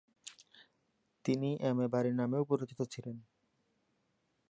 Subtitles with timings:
[1.25, 3.17] তিনি M A Bari নামেও পরিচিত ছিলেন।